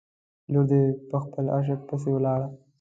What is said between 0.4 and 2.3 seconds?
لور دې په خپل عاشق پسې